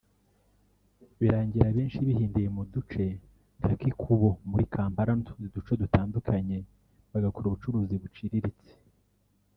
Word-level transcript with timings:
birangira 1.19 1.65
abenshi 1.69 2.05
bihindiye 2.07 2.47
mu 2.55 2.63
duce 2.73 3.03
nka 3.59 3.71
Kikuubo 3.81 4.29
muri 4.49 4.63
Kampala 4.73 5.11
n’utundi 5.13 5.47
duce 5.55 5.71
dutandukanye 5.81 6.57
bagakora 7.11 7.45
ubucuruzi 7.47 7.95
buciriritse 8.03 8.71